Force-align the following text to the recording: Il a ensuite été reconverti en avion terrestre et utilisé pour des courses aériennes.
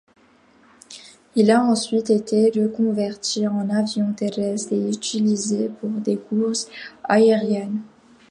Il 1.35 1.51
a 1.51 1.63
ensuite 1.63 2.09
été 2.09 2.49
reconverti 2.55 3.47
en 3.47 3.69
avion 3.69 4.13
terrestre 4.13 4.73
et 4.73 4.89
utilisé 4.89 5.69
pour 5.79 5.91
des 5.91 6.17
courses 6.17 6.67
aériennes. 7.03 7.83